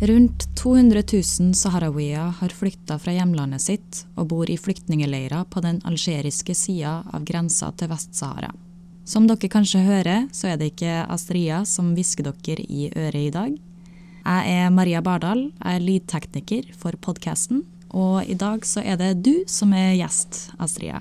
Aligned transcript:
Rundt 0.00 0.56
200 0.56 1.02
000 1.40 1.54
saharawier 1.54 2.30
har 2.38 2.48
flykta 2.48 3.00
fra 3.02 3.10
hjemlandet 3.16 3.64
sitt 3.64 4.04
og 4.14 4.28
bor 4.30 4.50
i 4.50 4.54
flyktningeleirer 4.54 5.48
på 5.50 5.58
den 5.64 5.80
algeriske 5.90 6.54
sida 6.54 7.00
av 7.10 7.24
grensa 7.26 7.72
til 7.74 7.90
Vest-Sahara. 7.90 8.52
Som 9.02 9.26
dere 9.26 9.50
kanskje 9.50 9.82
hører, 9.82 10.28
så 10.30 10.52
er 10.52 10.60
det 10.60 10.68
ikke 10.70 11.00
Astria 11.10 11.64
som 11.66 11.96
hvisker 11.96 12.28
dere 12.30 12.62
i 12.62 12.92
øret 12.92 13.24
i 13.24 13.32
dag. 13.34 13.56
Jeg 14.22 14.52
er 14.60 14.70
Maria 14.70 15.00
Bardal, 15.02 15.48
jeg 15.58 15.80
er 15.80 15.82
lydtekniker 15.82 16.68
for 16.78 16.94
podkasten, 17.02 17.64
og 17.90 18.22
i 18.22 18.36
dag 18.38 18.62
så 18.68 18.84
er 18.86 19.00
det 19.00 19.16
du 19.26 19.32
som 19.50 19.72
er 19.74 19.96
gjest, 19.96 20.52
Astria. 20.62 21.00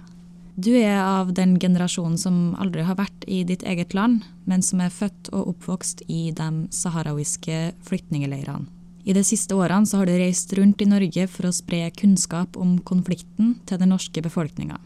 Du 0.57 0.71
er 0.73 1.03
av 1.03 1.35
den 1.37 1.59
generasjonen 1.61 2.17
som 2.17 2.55
aldri 2.57 2.81
har 2.87 2.97
vært 2.97 3.27
i 3.29 3.43
ditt 3.45 3.61
eget 3.61 3.93
land, 3.93 4.23
men 4.49 4.65
som 4.65 4.81
er 4.81 4.89
født 4.89 5.29
og 5.35 5.53
oppvokst 5.53 6.01
i 6.09 6.31
de 6.33 6.49
saharawiske 6.73 7.59
flyktningeleirene. 7.85 8.76
I 9.07 9.13
de 9.15 9.21
siste 9.23 9.55
årene 9.55 9.87
har 9.95 10.09
du 10.09 10.17
reist 10.19 10.51
rundt 10.57 10.81
i 10.83 10.89
Norge 10.89 11.29
for 11.31 11.47
å 11.47 11.55
spre 11.55 11.85
kunnskap 11.95 12.57
om 12.59 12.75
konflikten 12.83 13.53
til 13.69 13.79
den 13.79 13.93
norske 13.93 14.19
befolkninga. 14.25 14.81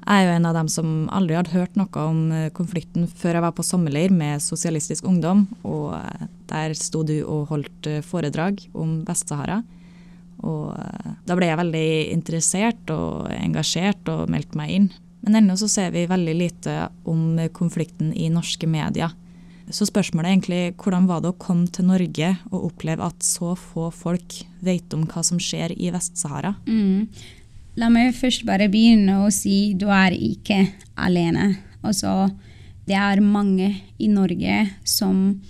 Jeg 0.00 0.24
er 0.24 0.26
jo 0.26 0.32
en 0.34 0.48
av 0.48 0.56
dem 0.56 0.70
som 0.72 0.88
aldri 1.14 1.36
hadde 1.38 1.52
hørt 1.54 1.76
noe 1.78 2.02
om 2.02 2.32
eh, 2.34 2.48
konflikten 2.56 3.06
før 3.06 3.36
jeg 3.36 3.44
var 3.44 3.54
på 3.54 3.62
sommerleir 3.62 4.10
med 4.10 4.42
Sosialistisk 4.42 5.06
Ungdom, 5.06 5.44
og 5.62 5.92
eh, 6.00 6.24
der 6.50 6.74
sto 6.74 7.04
du 7.06 7.20
og 7.20 7.52
holdt 7.52 7.86
eh, 7.86 8.00
foredrag 8.02 8.58
om 8.74 9.04
Vest-Sahara. 9.06 9.60
Og 10.40 10.72
da 11.28 11.36
ble 11.36 11.50
jeg 11.50 11.60
veldig 11.60 11.88
interessert 12.14 12.90
og 12.90 13.28
engasjert 13.36 14.08
og 14.08 14.30
meldte 14.32 14.56
meg 14.58 14.72
inn. 14.72 14.86
Men 15.20 15.42
ennå 15.42 15.54
så 15.60 15.68
ser 15.68 15.92
vi 15.92 16.08
veldig 16.08 16.34
lite 16.38 16.76
om 17.04 17.36
konflikten 17.52 18.14
i 18.16 18.30
norske 18.32 18.64
medier. 18.64 19.12
Så 19.70 19.86
spørsmålet 19.88 20.28
er 20.28 20.34
egentlig 20.34 20.62
hvordan 20.82 21.06
var 21.08 21.22
det 21.22 21.32
å 21.32 21.38
komme 21.40 21.70
til 21.72 21.88
Norge 21.88 22.32
og 22.50 22.70
oppleve 22.70 23.06
at 23.06 23.24
så 23.24 23.54
få 23.58 23.88
folk 23.94 24.40
vet 24.64 24.94
om 24.96 25.06
hva 25.08 25.22
som 25.26 25.40
skjer 25.42 25.74
i 25.76 25.92
Vest-Sahara? 25.94 26.54
Mm. 26.66 27.08
La 27.78 27.88
meg 27.92 28.16
først 28.18 28.44
bare 28.48 28.68
begynne 28.70 29.20
å 29.24 29.30
si 29.34 29.72
du 29.78 29.86
er 29.94 30.14
ikke 30.16 30.64
alene. 30.98 31.54
Altså, 31.86 32.28
det 32.88 32.98
er 32.98 33.22
mange 33.24 33.72
i 33.98 34.10
Norge 34.10 34.64
som 34.84 35.40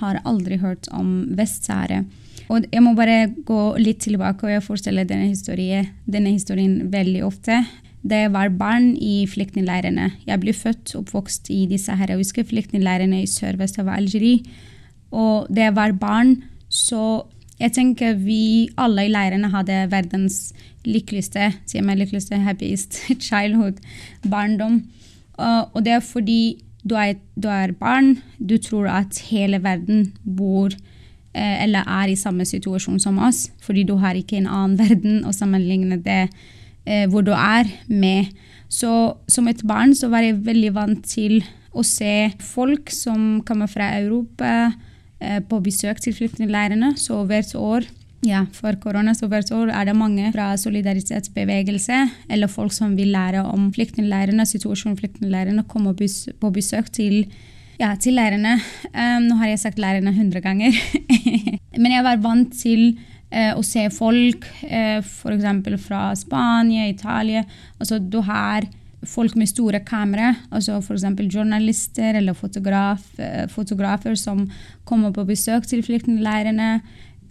har 0.00 0.20
aldri 0.28 0.60
hørt 0.60 0.88
om 0.94 1.30
Vest-Sahara. 1.36 2.04
Og 2.50 2.66
jeg 2.72 2.82
må 2.82 2.96
bare 2.98 3.30
gå 3.46 3.60
litt 3.78 4.02
tilbake 4.04 4.46
og 4.46 4.52
jeg 4.52 4.66
forteller 4.66 5.06
denne 5.06 5.30
historien, 5.30 5.86
denne 6.04 6.32
historien 6.34 6.90
veldig 6.92 7.22
ofte. 7.26 7.62
Det 8.02 8.30
var 8.32 8.48
barn 8.56 8.94
i 8.96 9.26
flyktningleirene. 9.28 10.10
Jeg 10.26 10.40
ble 10.40 10.54
født 10.56 10.94
og 10.94 11.02
oppvokst 11.02 11.50
i 11.52 11.66
de 11.68 11.78
saharawiske 11.78 12.46
flyktningleirene 12.48 13.22
i 13.22 13.28
sør-vest 13.28 13.80
av 13.82 13.90
Algerie. 13.92 14.40
Og 15.10 15.50
det 15.52 15.68
var 15.76 15.92
barn, 16.00 16.38
så 16.68 17.26
jeg 17.60 17.74
tenker 17.76 18.16
vi 18.16 18.70
alle 18.80 19.04
i 19.04 19.12
leirene 19.12 19.50
hadde 19.52 19.82
verdens 19.92 20.54
lykkeligste, 20.86 21.50
sier 21.68 21.84
meg 21.84 22.00
lykkeligste, 22.00 22.38
happiest 22.40 23.02
childhood, 23.26 23.82
barndom. 24.24 24.80
Og 25.36 25.84
det 25.84 25.98
er 25.98 26.04
fordi 26.04 26.42
du 26.80 26.94
er, 26.96 27.18
du 27.36 27.50
er 27.52 27.74
barn, 27.76 28.14
du 28.38 28.56
tror 28.56 28.88
at 28.88 29.18
hele 29.28 29.60
verden 29.60 30.14
bor 30.24 30.72
eh, 30.72 31.64
eller 31.64 31.84
er 31.84 32.08
i 32.08 32.16
samme 32.16 32.46
situasjon 32.48 33.00
som 33.02 33.18
oss, 33.20 33.50
fordi 33.60 33.84
du 33.84 33.98
har 34.00 34.16
ikke 34.16 34.38
en 34.38 34.48
annen 34.48 34.78
verden 34.80 35.20
å 35.28 35.34
sammenligne 35.36 36.00
det 36.00 36.22
eh, 36.90 37.06
hvor 37.10 37.24
du 37.26 37.32
er 37.36 37.70
med. 37.86 38.34
Så 38.70 38.90
som 39.30 39.48
et 39.50 39.62
barn 39.66 39.94
så 39.98 40.10
var 40.10 40.26
jeg 40.26 40.42
veldig 40.46 40.74
vant 40.74 41.06
til 41.06 41.40
å 41.70 41.84
se 41.86 42.30
folk 42.42 42.90
som 42.90 43.40
kommer 43.46 43.70
fra 43.70 43.92
Europa 43.98 44.72
eh, 45.22 45.38
på 45.46 45.62
besøk 45.62 46.02
til 46.02 46.16
flyktningleirene. 46.16 46.96
Så 46.98 47.22
hvert 47.30 47.54
år 47.58 47.86
ja, 48.26 48.42
for 48.52 48.76
korona 48.82 49.14
så 49.16 49.30
hvert 49.32 49.48
år 49.56 49.70
er 49.72 49.86
det 49.88 49.96
mange 49.96 50.28
fra 50.34 50.50
solidaritetsbevegelse 50.60 52.00
eller 52.28 52.52
folk 52.52 52.74
som 52.76 52.92
vil 52.98 53.14
lære 53.14 53.46
om 53.48 53.70
flyktningleirene, 53.72 54.44
situasjonen 54.44 54.98
i 54.98 55.00
flyktningleirene, 55.00 55.64
komme 55.68 55.94
på 55.96 56.50
besøk 56.52 56.90
til, 56.92 57.24
ja, 57.80 57.94
til 57.96 58.18
lærerne. 58.20 58.58
Um, 58.92 59.30
nå 59.30 59.40
har 59.40 59.54
jeg 59.54 59.62
sagt 59.64 59.80
lærerne 59.80 60.12
hundre 60.12 60.44
ganger. 60.44 60.76
Men 61.80 61.96
jeg 61.96 62.04
var 62.04 62.20
vant 62.20 62.52
til 62.60 62.90
eh, 62.92 63.09
å 63.30 63.62
se 63.62 63.84
folk, 63.94 64.46
eh, 64.66 64.98
f.eks. 64.98 65.84
fra 65.84 66.10
Spania, 66.18 66.88
Italia. 66.90 67.44
Altså, 67.78 67.98
du 67.98 68.20
har 68.26 68.66
folk 69.06 69.36
med 69.38 69.48
store 69.48 69.80
kamera, 69.86 70.34
altså 70.52 70.78
f.eks. 70.80 71.06
journalister 71.32 72.18
eller 72.18 72.36
fotograf, 72.36 73.04
eh, 73.18 73.46
fotografer 73.48 74.14
som 74.14 74.44
kommer 74.84 75.12
på 75.12 75.24
besøk 75.28 75.66
til 75.66 75.82
flyktningleirene. 75.82 76.80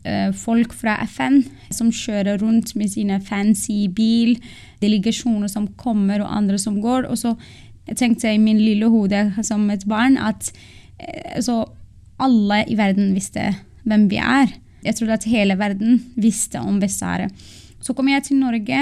Eh, 0.03 0.31
folk 0.33 0.73
fra 0.73 0.95
FN 1.05 1.43
som 1.69 1.91
kjører 1.91 2.39
rundt 2.41 2.73
med 2.75 2.89
sine 2.89 3.19
fancy 3.21 3.87
bil. 3.87 4.37
Delegasjoner 4.81 5.49
som 5.51 5.67
kommer, 5.77 6.23
og 6.23 6.31
andre 6.31 6.57
som 6.57 6.79
går. 6.81 7.09
Og 7.09 7.17
så 7.17 7.35
jeg 7.89 7.97
tenkte 7.97 8.31
i 8.33 8.41
min 8.41 8.57
lille 8.61 8.89
hode 8.89 9.43
som 9.43 9.69
et 9.69 9.85
barn 9.89 10.17
at 10.17 10.51
eh, 10.99 11.35
altså, 11.35 11.65
alle 12.19 12.63
i 12.67 12.77
verden 12.79 13.13
visste 13.13 13.53
hvem 13.85 14.09
vi 14.09 14.17
er. 14.17 14.49
Jeg 14.85 14.95
trodde 14.95 15.17
at 15.19 15.27
hele 15.29 15.57
verden 15.59 15.99
visste 16.15 16.61
om 16.61 16.79
Vest-Sahara. 16.81 17.29
Så 17.83 17.95
kom 17.95 18.09
jeg 18.11 18.23
til 18.27 18.39
Norge, 18.39 18.81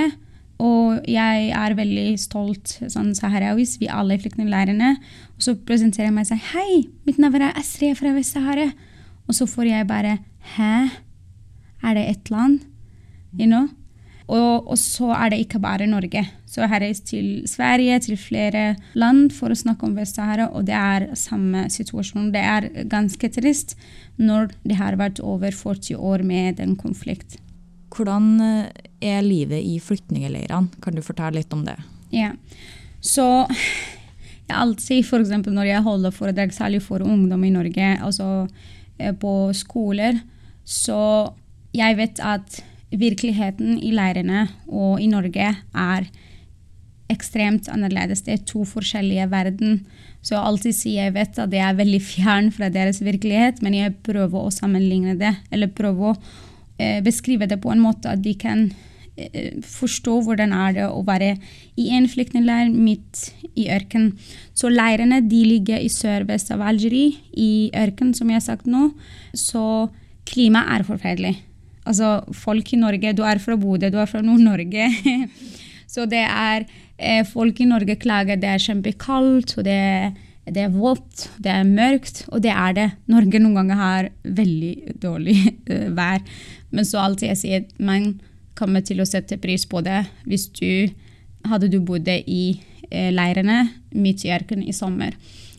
og 0.58 1.06
jeg 1.06 1.50
er 1.53 1.75
veldig 1.78 2.06
stolt 2.22 2.78
sånn 2.90 3.12
saharawis. 3.18 3.75
Vi 3.81 3.90
alle 3.94 4.16
er 4.16 4.24
flyktningleirene. 4.24 4.96
Og 5.38 5.46
så 5.46 5.53
presenterer 5.68 6.09
jeg 6.09 6.16
meg 6.16 6.25
og 6.25 6.31
sier 6.31 6.47
hei, 6.53 6.88
mitt 7.06 7.19
navn 7.22 7.44
er 7.46 7.57
Astrid 7.59 7.97
fra 8.00 8.13
Vest-Sahara. 8.16 8.72
Og 9.28 9.38
så 9.38 9.46
får 9.50 9.69
jeg 9.69 9.90
bare 9.90 10.18
hæ? 10.56 10.88
Er 11.86 11.94
det 11.94 12.07
ett 12.09 12.31
land? 12.34 12.63
You 13.38 13.46
know? 13.46 13.68
Og, 14.27 14.67
og, 14.67 14.75
så 14.75 15.13
er 15.15 15.31
det 15.31 15.39
ikke 15.45 15.61
bare 15.63 15.88
Norge. 15.88 16.25
Så 16.51 16.67
har 16.67 16.83
reist 16.83 17.05
til 17.07 17.45
Sverige, 17.47 17.99
til 18.03 18.19
flere 18.19 18.75
land 18.97 19.31
for 19.35 19.53
å 19.53 19.57
snakke 19.57 19.88
om 19.88 19.95
Vest-Sahara, 19.95 20.49
og 20.51 20.67
det 20.67 20.75
er 20.75 21.07
samme 21.15 21.67
situasjon. 21.71 22.33
Det 22.35 22.43
er 22.43 22.67
ganske 22.91 23.29
trist 23.31 23.77
når 24.19 24.51
det 24.67 24.79
har 24.81 24.99
vært 24.99 25.23
over 25.23 25.55
40 25.55 25.95
år 25.95 26.25
med 26.27 26.59
den 26.59 26.75
konflikt. 26.79 27.39
Hvordan 27.95 28.33
eh, 28.43 28.88
er 29.15 29.23
livet 29.23 29.63
i 29.63 29.77
flyktningleirene? 29.79 30.75
Kan 30.83 30.97
du 30.97 31.05
fortelle 31.05 31.39
litt 31.39 31.55
om 31.55 31.63
det? 31.67 31.77
Ja, 32.11 32.33
så 32.99 33.47
jeg 34.47 34.55
alltid, 34.55 35.03
f.eks. 35.05 35.31
når 35.47 35.69
jeg 35.71 35.83
holder 35.83 36.15
foredrag, 36.15 36.51
særlig 36.55 36.81
for 36.83 37.03
ungdom 37.03 37.44
i 37.47 37.51
Norge, 37.53 37.94
altså 38.03 38.47
eh, 38.99 39.15
på 39.15 39.53
skoler, 39.55 40.19
så 40.67 41.31
jeg 41.75 41.95
vet 41.99 42.19
at 42.23 42.59
virkeligheten 42.92 43.78
i 43.84 43.92
leirene 43.96 44.48
og 44.68 45.02
i 45.03 45.09
Norge 45.12 45.52
er 45.58 46.09
ekstremt 47.12 47.70
annerledes. 47.72 48.24
Det 48.25 48.34
er 48.34 48.44
to 48.48 48.66
forskjellige 48.68 49.30
verden. 49.31 49.80
Så 50.22 50.36
jeg 50.36 50.44
alltid 50.44 50.75
sier 50.75 51.08
jeg 51.08 51.16
vet 51.16 51.40
at 51.40 51.52
det 51.53 51.62
er 51.64 51.78
veldig 51.78 52.02
fjern 52.03 52.52
fra 52.52 52.70
deres 52.74 53.00
virkelighet, 53.03 53.62
men 53.63 53.78
jeg 53.78 53.95
prøver 54.04 54.48
å 54.48 54.54
sammenligne 54.54 55.16
det, 55.19 55.34
eller 55.51 55.72
prøver 55.72 56.12
å 56.12 56.18
eh, 56.80 57.00
beskrive 57.06 57.48
det 57.48 57.62
på 57.63 57.72
en 57.72 57.84
måte 57.84 58.12
at 58.12 58.24
de 58.25 58.34
kan 58.39 58.66
eh, 59.16 59.56
forstå 59.63 60.18
hvordan 60.28 60.56
er 60.57 60.75
det 60.80 60.90
å 60.90 61.04
være 61.07 61.36
i 61.80 61.90
en 61.95 62.10
flyktningleir 62.12 62.74
midt 62.75 63.30
i 63.56 63.69
ørken. 63.72 64.12
Så 64.57 64.72
leirene 64.74 65.22
de 65.24 65.44
ligger 65.48 65.83
i 65.83 65.92
sør-vest 65.94 66.51
av 66.56 66.66
Algerie, 66.66 67.16
i 67.31 67.69
ørken, 67.72 68.12
som 68.18 68.28
jeg 68.28 68.42
har 68.42 68.48
sagt 68.50 68.68
nå. 68.68 68.90
Så 69.31 69.88
klimaet 70.28 70.75
er 70.75 70.90
forferdelig. 70.92 71.38
Altså, 71.88 72.22
folk 72.36 72.74
i 72.74 72.80
Norge 72.80 73.13
Du 73.16 73.24
er 73.25 73.39
fra 73.39 73.56
Bodø, 73.60 73.89
du 73.94 74.00
er 74.01 74.10
fra 74.10 74.22
Nord-Norge. 74.25 74.89
så 75.94 76.06
det 76.10 76.24
er 76.25 76.68
eh, 76.98 77.24
Folk 77.28 77.62
i 77.62 77.69
Norge 77.69 77.98
klager 78.01 78.39
det 78.39 78.51
er 78.51 78.63
kjempekaldt, 78.63 79.57
og 79.57 79.68
det, 79.68 79.80
det, 80.45 80.68
er 80.68 80.75
vått, 80.75 81.30
det 81.39 81.54
er 81.54 81.68
mørkt. 81.68 82.25
Og 82.31 82.44
det 82.44 82.54
er 82.54 82.78
det. 82.78 82.88
Norge 83.12 83.42
noen 83.44 83.60
ganger 83.62 83.81
har 83.81 84.12
veldig 84.24 85.00
dårlig 85.04 85.38
uh, 85.72 85.89
vær. 86.00 86.24
Men 86.69 86.88
så 86.88 87.04
alltid 87.04 87.31
jeg 87.31 87.42
sier 87.44 87.68
man 87.80 88.16
kommer 88.57 88.81
til 88.81 89.01
å 89.01 89.07
sette 89.07 89.38
pris 89.38 89.68
på 89.69 89.83
det 89.86 90.00
hvis 90.25 90.48
du 90.57 90.90
hadde 91.48 91.69
du 91.69 91.78
bodd 91.86 92.07
i 92.10 92.57
eh, 92.90 93.12
leirene 93.13 93.68
midt 93.94 94.25
i 94.25 94.33
ørkenen 94.33 94.66
i 94.68 94.75
sommer. 94.75 95.13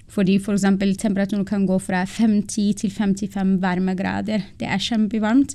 Fordi. 0.09 0.39
For 0.41 0.57
temperaturen 0.57 1.45
kan 1.45 1.67
gå 1.69 1.79
fra 1.79 2.05
50 2.05 2.75
til 2.81 2.91
55 2.91 3.59
varmegrader. 3.63 4.43
Det 4.59 4.67
er 4.67 4.81
kjempevarmt. 4.81 5.55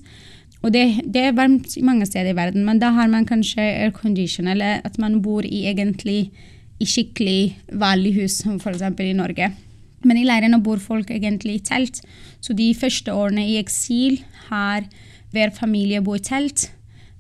Og 0.63 0.71
det, 0.71 1.03
det, 1.11 1.21
er 1.27 1.35
varmt 1.35 1.75
mange 1.83 2.07
steder 2.07 2.31
i 2.31 2.37
verden, 2.37 2.63
men 2.65 2.79
da 2.79 2.93
har 2.95 3.09
man 3.11 3.27
kanskje 3.27 3.61
aircondition, 3.61 4.47
eller 4.47 4.79
at 4.87 4.95
man 4.97 5.19
bor 5.21 5.43
i 5.43 5.65
egentlig 5.67 6.31
i 6.79 6.87
skikkelig 6.87 7.57
vanlig 7.79 8.13
hus, 8.15 8.39
som 8.43 8.59
f.eks. 8.61 8.83
i 9.03 9.15
Norge. 9.17 9.51
Men 10.03 10.19
i 10.19 10.25
leirene 10.27 10.61
bor 10.63 10.79
folk 10.83 11.11
egentlig 11.11 11.57
i 11.57 11.65
telt. 11.67 11.99
Så 12.43 12.55
de 12.55 12.71
første 12.75 13.11
årene 13.11 13.45
i 13.47 13.59
eksil 13.59 14.21
har 14.49 14.87
hver 15.35 15.53
familie 15.55 16.03
bo 16.03 16.15
i 16.15 16.23
telt. 16.23 16.69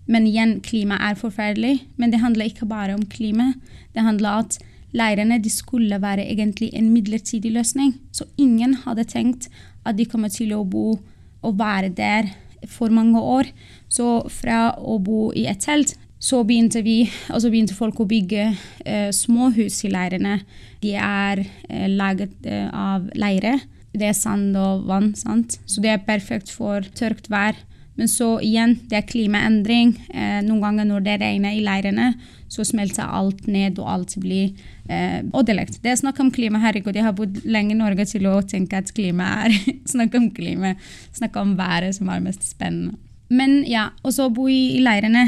Men 0.07 0.27
igjen, 0.27 0.57
klima 0.63 0.99
er 0.99 1.19
forferdelig. 1.19 1.77
Men 1.95 2.11
det 2.11 2.21
handler 2.23 2.51
ikke 2.51 2.67
bare 2.67 2.95
om 2.95 3.05
klima. 3.07 3.53
Det 3.95 4.03
handler 4.03 4.39
om 4.39 4.45
at 4.47 4.59
leirene 4.93 5.39
skulle 5.49 6.01
være 6.01 6.27
egentlig 6.31 6.71
en 6.73 6.91
midlertidig 6.93 7.53
løsning. 7.55 7.95
Så 8.11 8.27
ingen 8.37 8.75
hadde 8.83 9.07
tenkt 9.07 9.49
at 9.85 9.97
de 9.97 10.05
kommer 10.05 10.31
til 10.31 10.53
å 10.55 10.63
bo 10.63 10.99
og 11.43 11.59
være 11.59 11.89
der 11.89 12.31
for 12.71 12.93
mange 12.93 13.19
år. 13.19 13.49
Så 13.91 14.23
fra 14.31 14.73
å 14.79 14.97
bo 15.03 15.31
i 15.35 15.45
et 15.49 15.61
telt, 15.63 15.95
så 16.23 16.39
begynte 16.47 16.83
vi, 16.85 17.03
altså 17.27 17.51
begynte 17.51 17.75
folk 17.75 17.99
å 17.99 18.07
bygge 18.07 18.45
eh, 18.87 19.09
småhus 19.11 19.81
i 19.83 19.91
leirene. 19.91 20.39
De 20.83 20.93
er 20.95 21.43
eh, 21.43 21.89
laget 21.91 22.47
eh, 22.47 22.69
av 22.71 23.09
leire. 23.19 23.57
Det 23.93 24.07
er 24.07 24.15
sand 24.17 24.55
og 24.57 24.87
vann, 24.87 25.11
sant? 25.19 25.59
så 25.67 25.83
det 25.83 25.91
er 25.91 26.05
perfekt 26.07 26.49
for 26.53 26.85
tørt 26.95 27.27
vær. 27.29 27.59
Men 27.95 28.09
så 28.09 28.39
igjen, 28.41 28.75
det 28.89 28.97
er 28.97 29.05
klimaendring. 29.05 29.93
Eh, 30.09 30.39
noen 30.45 30.63
ganger 30.63 30.87
når 30.89 31.03
det 31.05 31.17
regner 31.21 31.53
i 31.53 31.61
leirene, 31.61 32.07
så 32.49 32.65
smelter 32.65 33.05
alt 33.05 33.45
ned, 33.45 33.77
og 33.81 33.89
alt 33.91 34.15
blir 34.21 34.51
eh, 34.89 35.21
ødelagt. 35.21 35.77
Det 35.83 35.91
er 35.91 35.99
snakk 36.01 36.21
om 36.23 36.31
klima. 36.33 36.61
Herregud, 36.63 36.95
jeg 36.97 37.05
har 37.05 37.15
bodd 37.17 37.43
lenge 37.45 37.75
i 37.75 37.79
Norge 37.79 38.07
til 38.09 38.25
å 38.29 38.39
tenke 38.41 38.81
at 38.81 38.93
klima 38.97 39.29
er 39.45 39.57
Snakk 39.93 40.17
om 40.17 40.29
klima. 40.33 40.73
Snakk 41.13 41.37
om 41.41 41.55
været, 41.59 41.93
som 41.97 42.09
er 42.09 42.23
mest 42.23 42.45
spennende. 42.49 42.97
Men 43.33 43.61
ja, 43.69 43.91
og 44.03 44.13
så 44.13 44.27
bo 44.33 44.47
i, 44.49 44.77
i 44.77 44.83
leirene. 44.83 45.27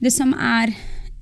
Det 0.00 0.12
som 0.12 0.32
er 0.36 0.72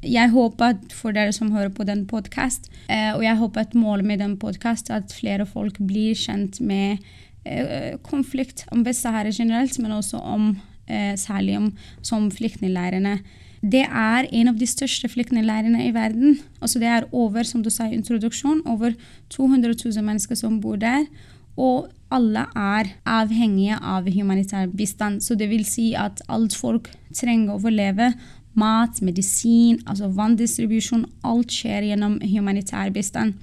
jeg 0.04 0.30
håper 0.34 0.76
for 0.92 1.16
dere 1.16 1.32
som 1.32 1.52
hører 1.54 1.70
på 1.72 1.86
den 1.88 2.04
podkast, 2.06 2.68
eh, 2.92 3.14
og 3.14 3.22
jeg 3.24 3.38
håper 3.40 3.64
at 3.64 3.74
målet 3.78 4.06
med 4.06 4.20
den 4.20 4.36
podkast 4.40 4.90
er 4.90 5.00
at 5.00 5.14
flere 5.16 5.46
folk 5.48 5.78
blir 5.80 6.14
kjent 6.18 6.60
med 6.60 7.00
eh, 7.48 7.96
konflikt 8.04 8.66
om 8.72 8.84
Vest-Sahara 8.84 9.32
generelt, 9.32 9.78
men 9.80 9.96
også 9.96 10.20
om 10.20 10.52
særlig 11.16 11.56
om, 11.58 11.72
som 12.02 12.30
flyktningleirene. 12.30 13.18
Det 13.64 13.86
er 13.88 14.26
en 14.28 14.50
av 14.50 14.58
de 14.60 14.66
største 14.68 15.08
flyktningleirene 15.08 15.86
i 15.86 15.92
verden. 15.94 16.36
Altså 16.60 16.80
det 16.82 16.90
er 16.92 17.06
over 17.16 17.46
som 17.48 17.62
du 17.64 17.70
sa 17.72 17.86
i 17.88 17.96
introduksjon, 17.96 18.60
over 18.68 18.92
200 19.32 19.72
000 19.72 20.04
mennesker 20.04 20.36
som 20.36 20.60
bor 20.60 20.76
der. 20.76 21.06
Og 21.56 21.88
alle 22.12 22.44
er 22.58 22.92
avhengige 23.08 23.78
av 23.80 24.08
humanitær 24.10 24.68
bistand. 24.68 25.22
Så 25.24 25.38
det 25.38 25.48
vil 25.48 25.64
si 25.64 25.94
at 25.96 26.20
alt 26.28 26.56
folk 26.56 26.90
trenger 27.16 27.54
å 27.54 27.58
overleve, 27.58 28.12
mat, 28.54 29.00
medisin, 29.02 29.80
altså 29.88 30.12
vanndistribusjon, 30.14 31.08
alt 31.26 31.54
skjer 31.54 31.88
gjennom 31.88 32.20
humanitær 32.22 32.92
bistand. 32.94 33.34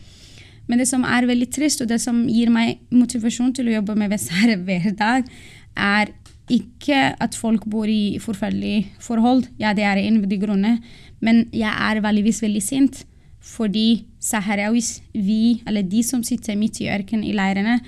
Men 0.70 0.80
det 0.80 0.88
som 0.88 1.04
er 1.04 1.28
veldig 1.28 1.50
trist, 1.52 1.82
og 1.84 1.90
det 1.90 1.98
som 2.00 2.24
gir 2.30 2.52
meg 2.54 2.80
motivasjon 2.94 3.52
til 3.58 3.68
å 3.68 3.80
jobbe 3.80 3.98
med 4.00 4.14
Vest-Sahara 4.14 4.56
hver 4.62 4.94
dag, 4.96 5.28
er 5.76 6.14
ikke 6.52 7.00
at 7.22 7.38
folk 7.38 7.66
bor 7.70 7.90
i 7.90 8.20
forferdelige 8.22 8.90
forhold. 9.00 9.48
Ja, 9.60 9.74
det 9.78 9.86
er 9.88 10.02
en 10.02 10.20
av 10.22 10.28
de 10.30 10.40
grunnene. 10.42 10.76
Men 11.24 11.46
jeg 11.56 11.72
er 11.72 12.04
veldigvis 12.04 12.44
veldig 12.44 12.64
sint 12.66 13.06
fordi 13.42 14.06
saharawis, 14.22 15.00
vi, 15.18 15.64
eller 15.66 15.82
de 15.90 16.04
som 16.06 16.22
sitter 16.22 16.54
midt 16.60 16.78
i 16.84 16.92
ørkenen 16.94 17.26
i 17.26 17.34
leirene, 17.34 17.80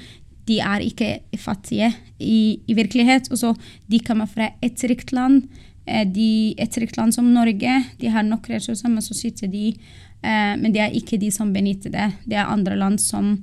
de 0.49 0.57
er 0.65 0.81
ikke 0.81 1.11
fattige 1.37 1.91
i, 2.17 2.59
i 2.65 2.73
virkelighet. 2.73 3.29
Og 3.31 3.59
de 3.85 3.99
kommer 4.03 4.25
fra 4.25 4.49
et 4.65 4.81
rikt 4.89 5.13
land. 5.13 5.43
Eh, 5.85 6.07
de, 6.09 6.55
et 6.57 6.79
rikt 6.81 6.97
land 6.97 7.13
som 7.15 7.29
Norge. 7.35 7.75
De 8.01 8.09
har 8.11 8.25
nok 8.25 8.49
ressurser, 8.49 8.89
men 8.89 9.05
så 9.05 9.15
sitter 9.17 9.51
de 9.51 9.69
eh, 9.69 10.55
Men 10.57 10.73
det 10.73 10.81
er 10.81 10.97
ikke 10.97 11.21
de 11.21 11.29
som 11.31 11.53
benytter 11.53 11.93
det. 11.93 12.09
Det 12.25 12.39
er 12.39 12.49
andre 12.49 12.75
land 12.79 12.99
som 12.99 13.37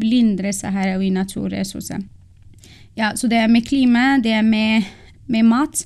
blindrer 0.00 0.54
saharawi 0.56 1.10
naturressurser. 1.12 2.00
Ja, 2.98 3.14
så 3.16 3.28
det 3.30 3.38
er 3.38 3.48
med 3.48 3.66
klima, 3.66 4.18
det 4.22 4.32
er 4.34 4.42
med, 4.42 4.88
med 5.26 5.46
mat. 5.46 5.84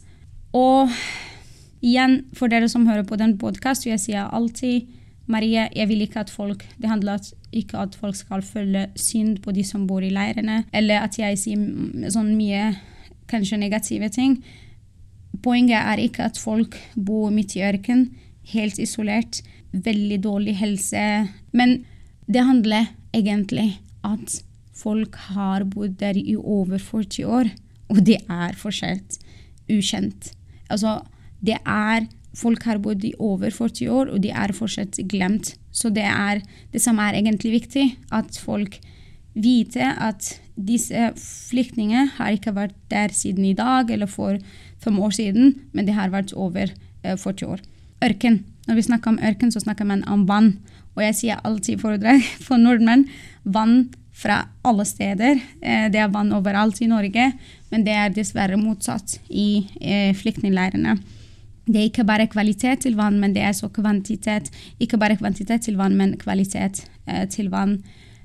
Og 0.54 0.90
igjen, 1.84 2.22
for 2.34 2.48
dere 2.48 2.68
som 2.70 2.86
hører 2.88 3.04
på 3.06 3.18
den 3.20 3.36
podkasten, 3.38 3.92
jeg 3.92 4.02
sier 4.06 4.30
alltid 4.32 4.90
Marie, 5.26 5.68
jeg 5.72 5.88
vil 5.88 6.02
ikke 6.04 6.20
at 6.20 6.28
folk 6.28 6.66
Det 6.76 6.88
handler 6.88 7.22
ikke 7.54 7.78
at 7.80 7.94
folk 7.96 8.16
skal 8.16 8.42
føle 8.44 8.88
synd 8.96 9.38
på 9.40 9.54
de 9.56 9.62
som 9.64 9.86
bor 9.86 10.04
i 10.04 10.12
leirene, 10.12 10.64
eller 10.72 11.06
at 11.06 11.16
jeg 11.18 11.38
sier 11.40 12.10
sånn 12.12 12.34
mye 12.36 12.74
kanskje 13.30 13.56
negative 13.56 14.10
ting. 14.12 14.36
Poenget 15.42 15.80
er 15.80 16.02
ikke 16.02 16.26
at 16.28 16.38
folk 16.38 16.76
bor 16.94 17.30
midt 17.32 17.56
i 17.56 17.64
ørkenen, 17.64 18.10
helt 18.52 18.78
isolert, 18.78 19.40
veldig 19.72 20.20
dårlig 20.22 20.58
helse. 20.60 21.04
Men 21.52 21.84
det 22.26 22.44
handler 22.44 22.90
egentlig 23.14 23.78
at 24.04 24.42
folk 24.74 25.16
har 25.30 25.64
bodd 25.70 25.98
der 26.00 26.18
i 26.18 26.36
over 26.36 26.78
40 26.78 27.26
år, 27.26 27.50
og 27.92 28.02
det 28.06 28.18
er 28.28 28.56
fortsatt 28.58 29.18
ukjent. 29.70 30.32
Altså, 30.68 31.00
det 31.44 31.60
er 31.62 32.08
Folk 32.34 32.64
har 32.66 32.80
bodd 32.82 33.04
i 33.06 33.12
over 33.22 33.52
40 33.54 33.90
år, 33.94 34.08
og 34.10 34.22
de 34.24 34.32
er 34.34 34.52
fortsatt 34.56 34.98
glemt. 35.10 35.52
Så 35.70 35.90
det 35.94 36.02
er 36.02 36.42
det 36.72 36.82
som 36.82 36.98
er 36.98 37.14
egentlig 37.14 37.52
viktig, 37.60 37.84
at 38.10 38.34
folk 38.42 38.80
vite 39.34 39.86
at 40.02 40.32
disse 40.54 41.12
flyktningene 41.18 42.08
har 42.16 42.34
ikke 42.34 42.54
vært 42.54 42.74
der 42.90 43.14
siden 43.14 43.46
i 43.46 43.54
dag 43.58 43.90
eller 43.90 44.10
for 44.10 44.38
fem 44.82 44.98
år 44.98 45.14
siden, 45.14 45.54
men 45.72 45.86
de 45.86 45.94
har 45.94 46.10
vært 46.10 46.34
over 46.34 46.74
40 47.04 47.54
år. 47.54 47.62
Ørken. 48.04 48.42
Når 48.66 48.78
vi 48.78 48.86
snakker 48.88 49.12
om 49.12 49.22
ørken, 49.22 49.52
så 49.52 49.62
snakker 49.62 49.86
man 49.86 50.02
om 50.08 50.26
vann. 50.28 50.56
Og 50.94 51.02
jeg 51.04 51.18
sier 51.18 51.42
alltid 51.44 51.76
i 51.76 51.82
foredrag 51.82 52.26
for 52.46 52.58
nordmenn 52.58 53.06
vann 53.44 53.92
fra 54.14 54.44
alle 54.62 54.84
steder. 54.86 55.40
Eh, 55.60 55.88
det 55.90 56.00
er 56.00 56.12
vann 56.12 56.32
overalt 56.36 56.80
i 56.82 56.88
Norge, 56.90 57.32
men 57.72 57.84
det 57.86 57.96
er 57.98 58.14
dessverre 58.14 58.58
motsatt 58.60 59.18
i 59.28 59.66
eh, 59.80 60.14
flyktningleirene. 60.16 60.96
Det 61.64 61.80
er 61.80 61.88
ikke 61.88 62.06
bare 62.06 62.28
kvalitet 62.30 62.84
til 62.84 62.96
vann, 62.98 63.18
men 63.20 63.34
det 63.34 63.42
er 63.42 63.54
så 63.56 63.70
kvantitet. 63.72 64.50
Ikke 64.78 65.00
bare 65.00 65.16
kvantitet 65.18 65.64
til 65.66 65.78
vann, 65.80 65.96
men 65.96 66.18
kvalitet 66.20 66.84
eh, 67.06 67.26
til 67.28 67.50
vann. 67.52 67.80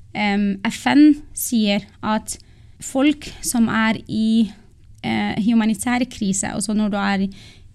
FN 0.10 1.04
sier 1.38 1.84
at 2.02 2.34
folk 2.82 3.28
som 3.46 3.68
er 3.70 4.00
i 4.10 4.50
humanitær 5.46 6.02
krise, 6.10 6.50
altså 6.50 6.74
når 6.74 6.90
du 6.90 6.98
er 6.98 7.26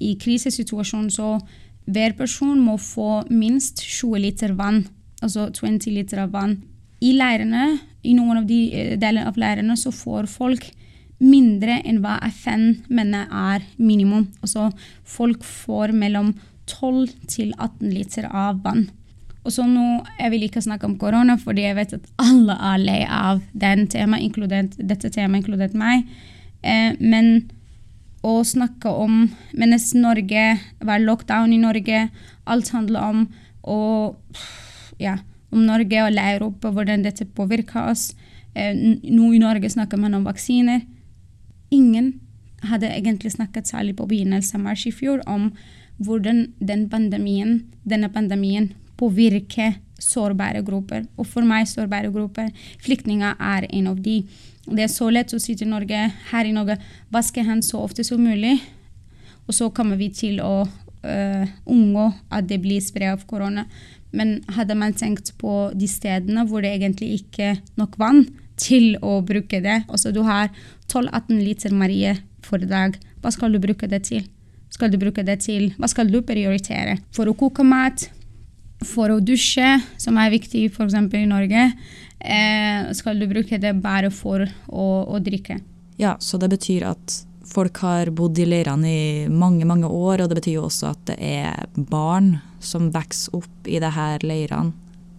i 0.02 0.11
krisesituasjon, 0.21 1.06
så 1.14 1.38
hver 1.87 2.16
person 2.18 2.59
må 2.61 2.75
få 2.76 3.23
minst 3.30 3.78
20 3.87 4.18
liter 4.18 4.52
vann, 4.59 4.83
altså 5.23 5.47
20 5.54 5.94
liter 5.94 6.26
vann. 6.26 6.59
I 7.00 7.14
leirene 7.14 7.78
i 8.04 8.14
noen 8.16 8.42
av 8.42 8.49
de 8.49 8.61
eh, 8.70 8.96
delene 9.00 9.28
av 9.30 9.38
leirene 9.40 9.76
så 9.80 9.92
får 9.94 10.28
folk 10.30 10.66
mindre 11.25 11.78
enn 11.87 12.02
hva 12.04 12.18
FN 12.28 12.84
mener 12.92 13.30
er 13.30 13.64
minimum. 13.78 14.28
Altså 14.42 14.70
folk 15.08 15.44
får 15.46 15.94
mellom 15.96 16.34
12 16.68 17.14
til 17.30 17.54
18 17.58 17.90
liter 17.92 18.28
av 18.30 18.61
vann. 18.64 18.88
Og 19.44 19.52
så 19.52 19.66
nå, 19.68 20.04
Jeg 20.18 20.30
vil 20.32 20.46
ikke 20.46 20.62
snakke 20.64 20.87
om 20.88 20.96
korona, 20.99 21.37
fordi 21.37 21.66
jeg 21.66 21.76
vet 21.76 21.92
at 21.99 22.06
alle 22.18 22.56
er 22.56 22.78
lei 22.80 23.02
av 23.04 23.42
den 23.52 23.87
tema, 23.92 24.16
dette 24.18 25.11
temaet, 25.11 25.44
inkludert 25.44 25.75
meg. 25.75 26.08
Eh, 26.62 26.96
men 26.99 27.50
å 28.25 28.40
snakke 28.40 28.88
om 28.88 29.28
Mens 29.52 29.92
Norge 29.94 30.58
var 30.80 31.02
lockdown 31.02 31.52
i 31.52 31.61
Norge, 31.61 32.08
alt 32.46 32.68
handler 32.73 33.00
om 33.04 33.26
å 33.62 34.14
ja, 34.99 35.18
om 35.54 35.64
Norge 35.66 36.02
og 36.04 36.14
lære 36.14 36.49
opp 36.49 36.66
hvordan 36.66 37.04
dette 37.06 37.26
påvirker 37.37 37.90
oss. 37.92 38.12
Eh, 38.54 38.75
nå 38.75 39.32
i 39.34 39.40
Norge 39.42 39.70
snakker 39.70 40.00
man 40.00 40.18
om 40.18 40.26
vaksiner. 40.26 40.82
Ingen 41.75 42.14
hadde 42.64 42.90
egentlig 42.90 43.34
snakket 43.34 43.68
særlig 43.68 43.96
på 43.99 44.08
begynnelsen 44.11 44.61
av 44.61 44.68
mars 44.68 44.87
i 44.88 44.92
fjor 44.94 45.23
om 45.30 45.50
hvordan 46.02 46.46
den 46.58 46.88
pandemien, 46.90 47.62
denne 47.87 48.11
pandemien 48.12 48.73
påvirker 48.99 49.76
sårbare 50.00 50.62
grupper. 50.66 51.04
Og 51.18 51.26
for 51.28 51.46
meg 51.46 51.68
sårbare 51.70 52.11
grupper, 52.12 52.50
flyktninger 52.82 53.38
er 53.40 53.68
en 53.70 53.90
av 53.92 54.00
de. 54.02 54.23
Det 54.64 54.87
er 54.87 54.92
så 54.92 55.11
lett 55.12 55.34
å 55.34 55.42
si 55.42 55.56
til 55.58 55.70
Norge, 55.70 56.08
her 56.30 56.49
i 56.49 56.54
Norge 56.54 56.78
vaske 57.12 57.44
hendene 57.44 57.66
så 57.66 57.82
ofte 57.84 58.04
som 58.06 58.23
mulig. 58.23 58.56
Og 59.46 59.54
så 59.54 59.68
kommer 59.75 60.00
vi 60.00 60.08
til 60.14 60.40
å 60.40 60.64
uh, 60.64 61.44
unngå 61.68 62.06
at 62.32 62.49
det 62.49 62.61
blir 62.64 62.82
spre 62.84 63.12
av 63.12 63.26
korona. 63.28 63.66
Men 64.14 64.38
hadde 64.56 64.76
man 64.78 64.94
tenkt 64.97 65.33
på 65.40 65.73
de 65.75 65.88
stedene 65.90 66.47
hvor 66.49 66.64
det 66.64 66.75
egentlig 66.76 67.21
ikke 67.21 67.54
er 67.54 67.61
nok 67.80 67.99
vann 68.00 68.25
til 68.61 68.94
å 69.02 69.16
bruke 69.26 69.59
det 69.59 69.80
Altså 69.88 70.12
du 70.14 70.21
har 70.23 70.52
12-18 70.87 71.40
liter 71.42 71.75
Marie 71.75 72.14
for 72.44 72.62
dag. 72.62 72.94
Hva 73.23 73.33
skal 73.35 73.54
du 73.54 73.59
bruke 73.62 73.88
det 73.90 74.04
til? 74.06 74.26
Skal 74.71 74.92
du 74.92 74.99
bruke 75.00 75.25
det 75.26 75.40
til 75.47 75.73
Hva 75.78 75.88
skal 75.90 76.11
du 76.12 76.21
prioritere? 76.26 76.99
For 77.14 77.30
å 77.30 77.37
koke 77.38 77.66
mat, 77.66 78.06
for 78.85 79.14
å 79.14 79.21
dusje, 79.23 79.78
som 79.99 80.18
er 80.21 80.33
viktig 80.35 80.66
f.eks. 80.68 80.97
i 81.16 81.26
Norge, 81.30 81.68
eh, 82.21 82.90
skal 82.92 83.21
du 83.21 83.28
bruke 83.30 83.59
det 83.59 83.73
bare 83.80 84.11
for 84.12 84.44
å, 84.44 84.88
å 85.09 85.21
drikke. 85.25 85.61
Ja, 85.97 86.16
så 86.21 86.38
det 86.42 86.50
betyr 86.52 86.90
at 86.90 87.21
folk 87.49 87.78
har 87.85 88.11
bodd 88.14 88.38
i 88.40 88.49
leirene 88.49 88.90
i 88.90 89.04
mange 89.30 89.66
mange 89.68 89.88
år, 89.88 90.25
og 90.25 90.30
det 90.30 90.40
betyr 90.40 90.59
jo 90.59 90.66
også 90.68 90.90
at 90.90 91.04
det 91.12 91.16
er 91.23 91.64
barn 91.76 92.35
som 92.66 92.90
vokser 92.94 93.37
opp 93.38 93.68
i 93.68 93.80
disse 93.83 94.09
leirene. 94.25 94.75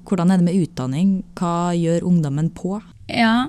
Hvordan 0.05 0.29
er 0.29 0.37
det 0.37 0.45
med 0.45 0.61
utdanning? 0.61 1.13
Hva 1.37 1.73
gjør 1.73 2.05
ungdommen 2.05 2.51
på? 2.53 2.77
Ja, 3.09 3.47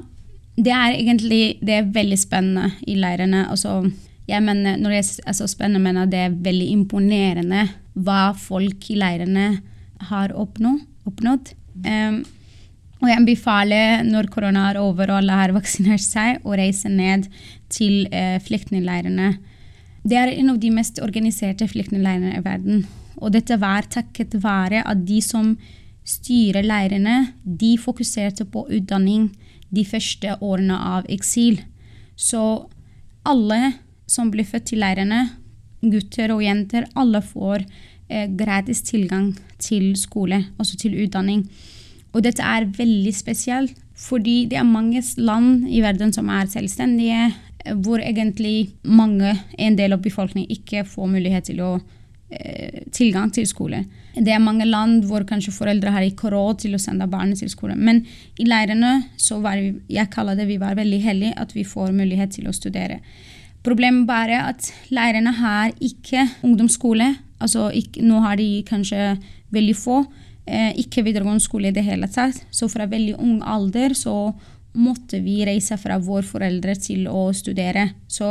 det 0.57 0.73
er 0.73 0.95
egentlig 0.97 1.59
det 1.61 1.75
er 1.77 1.91
veldig 1.93 2.17
spennende 2.17 2.71
i 2.89 2.97
leirene. 2.97 3.45
Altså, 3.53 3.83
jeg 4.27 4.43
mener, 4.43 4.79
når 4.81 4.97
jeg 4.97 5.05
er 5.27 5.37
så 5.37 5.49
spennende, 5.51 5.85
mener 5.85 6.09
det 6.09 6.23
er 6.23 6.39
veldig 6.47 6.71
imponerende 6.79 7.67
hva 7.93 8.31
folk 8.37 8.89
i 8.93 8.97
leirene 8.99 9.51
har 10.09 10.33
oppnå, 10.37 10.75
oppnådd. 11.09 11.53
Um, 11.85 12.23
og 13.03 13.11
jeg 13.11 13.21
anbefaler, 13.21 14.05
når 14.09 14.31
korona 14.33 14.71
er 14.71 14.81
over 14.81 15.11
og 15.13 15.21
alle 15.21 15.37
har 15.37 15.53
vaksinert 15.53 16.05
seg, 16.05 16.41
å 16.45 16.57
reise 16.57 16.89
ned 16.89 17.29
til 17.73 18.07
uh, 18.09 18.37
flyktningleirene. 18.45 19.35
Det 20.07 20.17
er 20.17 20.33
en 20.33 20.53
av 20.55 20.61
de 20.63 20.71
mest 20.73 21.01
organiserte 21.03 21.69
flyktningleirene 21.69 22.39
i 22.39 22.45
verden. 22.45 22.87
Og 23.17 23.33
dette 23.33 23.57
var 23.61 23.89
takket 23.91 24.37
være 24.43 24.83
at 24.87 25.05
de 25.09 25.21
som 25.25 25.55
styrer 26.07 26.67
leirene, 26.67 27.33
de 27.43 27.75
fokuserte 27.81 28.47
på 28.51 28.67
utdanning 28.71 29.31
de 29.75 29.85
første 29.85 30.37
årene 30.45 30.77
av 30.77 31.09
eksil. 31.11 31.59
Så 32.17 32.43
alle 33.27 33.73
som 34.07 34.31
blir 34.31 34.47
født 34.47 34.71
til 34.71 34.83
leirene, 34.85 35.25
gutter 35.83 36.33
og 36.35 36.45
jenter, 36.45 36.87
alle 36.95 37.23
får 37.25 37.65
eh, 38.09 38.29
gratis 38.39 38.85
tilgang 38.87 39.33
til 39.59 39.95
skole, 39.99 40.45
altså 40.59 40.79
til 40.79 40.95
utdanning. 41.03 41.45
Og 42.15 42.23
dette 42.25 42.45
er 42.45 42.71
veldig 42.79 43.13
spesielt, 43.13 43.75
fordi 43.97 44.45
det 44.51 44.61
er 44.61 44.69
mange 44.69 45.03
land 45.19 45.67
i 45.69 45.83
verden 45.85 46.13
som 46.15 46.31
er 46.33 46.49
selvstendige, 46.53 47.33
hvor 47.83 47.99
egentlig 47.99 48.71
mange, 48.85 49.35
en 49.59 49.77
del 49.77 49.97
av 49.97 50.05
befolkningen, 50.05 50.53
ikke 50.53 50.87
får 50.87 51.11
mulighet 51.11 51.51
til 51.51 51.65
å 51.65 51.73
eh, 51.81 51.96
tilgang 52.91 53.31
til 53.31 53.47
skole. 53.47 53.85
Det 54.17 54.33
er 54.35 54.43
mange 54.43 54.65
land 54.67 55.05
hvor 55.07 55.23
kanskje 55.29 55.53
foreldre 55.55 55.93
har 55.95 56.03
ikke 56.03 56.33
råd 56.33 56.65
til 56.65 56.75
å 56.75 56.81
sende 56.83 57.07
barna 57.07 57.37
til 57.39 57.51
skole. 57.53 57.77
Men 57.79 58.01
i 58.41 58.49
leirene 58.49 59.13
så 59.21 59.39
var 59.45 59.61
vi, 59.61 59.77
jeg 59.95 60.11
kaller 60.11 60.35
det 60.35 60.49
vi 60.49 60.57
var 60.59 60.75
veldig 60.75 60.99
heldige 61.05 61.37
at 61.39 61.55
vi 61.55 61.63
får 61.63 61.95
mulighet 61.95 62.35
til 62.35 62.49
å 62.51 62.55
studere. 62.57 62.99
Problemet 63.67 64.07
bare 64.07 64.35
er 64.39 64.51
at 64.55 64.69
leirene 64.95 65.33
har 65.39 65.73
ikke 65.83 66.27
ungdomsskole. 66.47 67.13
Altså 67.43 67.69
ikke, 67.75 68.05
nå 68.07 68.21
har 68.25 68.39
de 68.41 68.63
kanskje 68.67 69.17
veldig 69.55 69.77
få. 69.79 70.05
Eh, 70.47 70.73
ikke 70.79 71.03
videregående 71.03 71.43
skole 71.43 71.73
i 71.73 71.75
det 71.75 71.85
hele 71.85 72.07
tatt. 72.13 72.39
Så 72.55 72.69
fra 72.71 72.87
veldig 72.87 73.17
ung 73.19 73.41
alder 73.43 73.97
så 73.99 74.33
måtte 74.77 75.19
vi 75.25 75.41
reise 75.49 75.79
fra 75.81 75.99
våre 75.99 76.27
foreldre 76.27 76.77
til 76.79 77.09
å 77.11 77.29
studere. 77.35 77.89
Så 78.07 78.29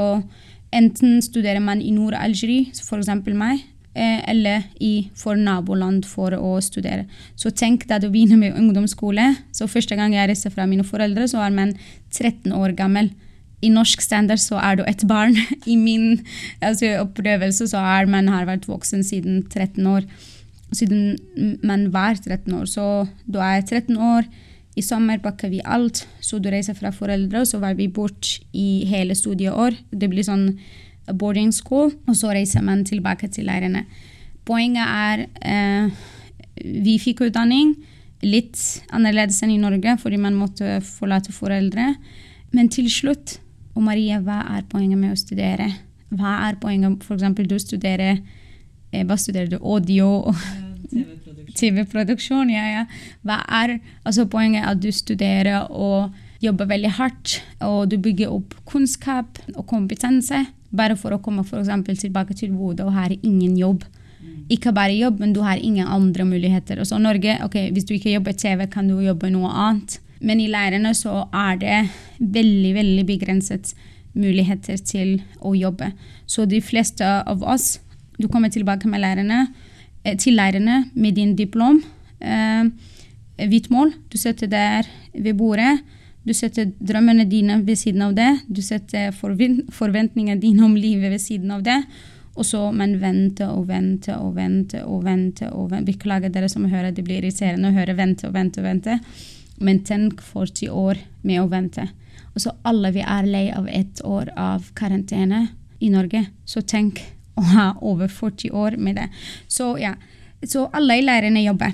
enten 0.76 1.20
studerer 1.26 1.60
man 1.64 1.82
i 1.82 1.92
Nord-Algerie, 1.92 2.72
f.eks. 2.72 3.12
meg, 3.34 3.60
eh, 3.60 3.75
eller 3.96 4.66
i 4.84 5.10
for 5.16 5.40
naboland 5.40 6.06
for 6.08 6.36
å 6.36 6.56
studere. 6.64 7.06
Så 7.40 7.52
tenk 7.56 7.88
da 7.90 8.00
du 8.00 8.10
begynner 8.12 8.40
med 8.40 8.58
ungdomsskole. 8.60 9.32
Så 9.56 9.70
første 9.72 9.96
gang 9.96 10.16
jeg 10.16 10.30
reiser 10.32 10.54
fra 10.54 10.68
mine 10.70 10.86
foreldre, 10.88 11.28
så 11.32 11.44
er 11.46 11.56
man 11.56 11.76
13 12.12 12.52
år 12.56 12.76
gammel. 12.78 13.12
I 13.64 13.72
norsk 13.72 14.04
standard 14.04 14.42
så 14.44 14.60
er 14.60 14.80
du 14.80 14.84
et 14.86 15.06
barn. 15.08 15.38
I 15.74 15.78
min 15.80 16.20
altså, 16.62 16.98
opplevelse 17.06 17.70
så 17.72 17.84
er 17.98 18.12
man 18.12 18.32
har 18.32 18.50
vært 18.50 18.68
voksen 18.70 19.06
siden 19.08 19.46
13 19.48 19.86
år. 19.88 20.08
Siden 20.76 21.60
man 21.64 21.90
var 21.94 22.20
13 22.20 22.52
år. 22.54 22.68
Så 22.68 23.08
du 23.26 23.40
er 23.40 23.64
13 23.64 23.96
år 23.96 24.28
i 24.76 24.84
sommer 24.84 25.22
pakker 25.24 25.52
vi 25.54 25.62
alt, 25.64 26.04
så 26.20 26.38
du 26.40 26.50
reiser 26.52 26.76
fra 26.76 26.92
foreldre, 26.92 27.42
og 27.42 27.48
så 27.48 27.62
var 27.62 27.78
vi 27.80 27.88
bort 27.88 28.36
i 28.52 28.84
hele 28.90 29.16
studieår. 29.16 29.78
Det 29.92 30.10
blir 30.12 30.26
sånn 30.28 30.50
boarding 31.14 31.52
school, 31.54 31.92
og 32.08 32.18
så 32.18 32.34
reiser 32.34 32.64
man 32.66 32.86
tilbake 32.86 33.30
til 33.34 33.48
leirene. 33.50 33.86
Poenget 34.46 34.86
er 34.86 35.26
eh, 35.42 36.04
vi 36.64 36.98
fikk 37.02 37.26
utdanning 37.28 37.74
litt 38.26 38.60
annerledes 38.96 39.42
enn 39.44 39.54
i 39.54 39.62
Norge, 39.62 39.98
fordi 40.02 40.20
man 40.22 40.38
måtte 40.38 40.80
forlate 40.86 41.34
foreldre. 41.36 41.94
Men 42.56 42.72
til 42.72 42.90
slutt 42.92 43.40
Og 43.76 43.84
Marie, 43.84 44.16
hva 44.24 44.38
er 44.56 44.62
poenget 44.72 44.96
med 44.96 45.12
å 45.12 45.18
studere? 45.20 45.66
Hva 46.16 46.38
er 46.46 46.56
poenget 46.62 47.02
F.eks. 47.04 47.26
du 47.44 47.58
studerer 47.60 48.22
eh, 48.94 49.02
Hva 49.04 49.18
studerer 49.20 49.50
du? 49.52 49.58
Audio? 49.60 50.32
TV 50.96 51.84
TV-produksjon. 51.84 52.54
Ja, 52.54 52.64
ja. 52.72 52.86
Hva 53.28 53.42
er 53.60 53.80
altså 54.06 54.26
Poenget 54.32 54.68
at 54.70 54.80
du 54.80 54.92
studerer 54.96 55.68
og 55.68 56.16
jobber 56.44 56.70
veldig 56.70 56.94
hardt, 56.98 57.40
og 57.64 57.90
du 57.92 57.98
bygger 58.00 58.32
opp 58.32 58.56
kunnskap 58.70 59.40
og 59.56 59.66
kompetanse 59.68 60.46
bare 60.76 60.98
for 61.00 61.16
å 61.16 61.22
komme 61.22 61.44
for 61.48 61.64
tilbake 61.64 62.36
til 62.36 62.52
Bodø 62.52 62.86
og 62.86 62.94
har 62.94 63.12
ingen 63.22 63.58
jobb. 63.58 63.84
Ikke 64.50 64.74
bare 64.74 64.94
jobb, 64.94 65.20
men 65.20 65.34
du 65.34 65.42
har 65.42 65.58
ingen 65.58 65.88
andre 65.88 66.26
muligheter. 66.26 66.80
Og 66.80 66.86
så 66.86 67.00
Norge, 67.00 67.40
ok, 67.44 67.72
Hvis 67.74 67.86
du 67.86 67.94
ikke 67.96 68.14
jobber 68.14 68.34
TV, 68.34 68.68
kan 68.68 68.88
du 68.88 69.00
jobbe 69.02 69.30
noe 69.30 69.50
annet. 69.50 70.00
Men 70.22 70.40
i 70.40 70.48
leirene 70.48 70.94
så 70.94 71.28
er 71.34 71.58
det 71.58 71.90
veldig, 72.20 72.74
veldig 72.76 73.06
begrenset 73.06 73.76
muligheter 74.14 74.78
til 74.78 75.22
å 75.42 75.54
jobbe. 75.56 75.92
Så 76.26 76.46
de 76.46 76.62
fleste 76.62 77.04
av 77.06 77.44
oss 77.44 77.80
Du 78.18 78.30
kommer 78.30 78.48
tilbake 78.48 78.88
med 78.88 79.02
lærerne 79.02 79.50
Eh, 80.06 80.14
til 80.22 80.38
leirene 80.38 80.86
med 80.94 81.18
din 81.18 81.34
diplom. 81.36 81.82
Eh, 82.22 82.66
hvitt 83.50 83.72
mål. 83.74 83.94
Du 84.12 84.18
setter 84.18 84.48
der 84.48 84.88
ved 85.14 85.34
bordet. 85.34 85.82
Du 86.26 86.34
setter 86.34 86.72
drømmene 86.82 87.28
dine 87.30 87.60
ved 87.66 87.78
siden 87.78 88.02
av 88.02 88.16
det. 88.18 88.32
Du 88.50 88.62
setter 88.66 89.14
forventningene 89.14 90.42
dine 90.42 90.66
om 90.66 90.76
livet 90.78 91.14
ved 91.14 91.22
siden 91.22 91.52
av 91.54 91.64
det. 91.66 91.78
Og 92.36 92.46
så 92.46 92.72
man 92.76 92.98
venter 93.00 93.52
og 93.54 93.68
venter 93.70 94.18
og 94.20 94.34
venter 94.36 94.84
og 94.84 95.06
venter. 95.06 95.54
og 95.54 95.70
venter. 95.72 95.86
Beklager 95.94 96.34
dere 96.34 96.50
som 96.50 96.66
hører, 96.66 96.92
det 96.92 97.06
blir 97.06 97.22
irriterende 97.22 97.70
å 97.70 97.78
høre 97.78 97.96
vente 97.96 98.28
og 98.28 98.34
vente 98.34 98.60
og 98.60 98.66
vente. 98.66 99.00
Men 99.62 99.84
tenk 99.88 100.22
40 100.22 100.70
år 100.70 100.98
med 101.22 101.42
å 101.42 101.48
vente. 101.48 101.88
Og 102.34 102.42
så 102.42 102.52
alle 102.68 102.92
vi 102.92 103.06
er 103.06 103.30
lei 103.30 103.46
av 103.56 103.70
ett 103.72 104.02
år 104.04 104.34
av 104.36 104.72
karantene 104.76 105.48
i 105.80 105.90
Norge. 105.90 106.26
Så 106.46 106.62
tenk 106.62 107.00
å 107.36 107.46
ha 107.54 107.68
over 107.82 108.08
40 108.08 108.52
år 108.52 108.78
med 108.78 108.96
det. 109.00 109.08
Så 109.48 109.78
ja, 109.80 109.94
så 110.44 110.68
alle 110.74 111.00
i 111.00 111.06
leirene 111.06 111.44
jobber, 111.46 111.72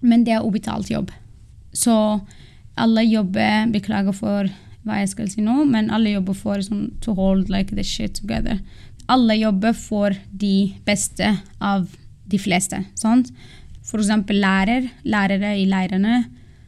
men 0.00 0.24
det 0.24 0.36
er 0.36 0.44
ubetalt 0.44 0.90
jobb. 0.90 1.10
Så 1.72 2.20
alle 2.76 3.04
jobber 3.08 3.70
Beklager 3.72 4.16
for 4.16 4.48
hva 4.86 5.00
jeg 5.00 5.10
skal 5.10 5.30
si 5.30 5.42
nå, 5.42 5.64
men 5.66 5.90
alle 5.90 6.12
jobber 6.14 6.36
for 6.38 6.62
sånn, 6.62 6.90
to 7.02 7.14
hold 7.18 7.50
like 7.50 7.74
this 7.74 7.90
shit 7.90 8.20
together. 8.20 8.60
Alle 9.10 9.34
jobber 9.38 9.74
for 9.74 10.14
de 10.30 10.72
beste 10.86 11.32
av 11.58 11.88
de 12.26 12.38
fleste. 12.38 12.84
Sant? 12.98 13.32
Eksempel 13.86 14.38
lærer, 14.42 14.86
lærere 15.06 15.54
i 15.58 15.64
leirene. 15.70 16.24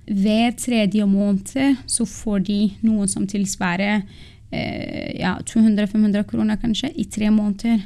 Hver 0.08 0.54
tredje 0.58 1.06
måned 1.06 1.78
så 1.90 2.06
får 2.08 2.42
de 2.46 2.58
noe 2.86 3.06
som 3.10 3.26
tilsvarer 3.28 4.02
eh, 4.50 5.18
ja, 5.18 5.36
200-500 5.44 6.24
kroner 6.30 6.58
kanskje 6.62 6.90
i 6.96 7.06
tre 7.10 7.30
måneder 7.34 7.84